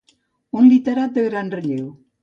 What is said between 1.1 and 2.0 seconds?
de gran relleu.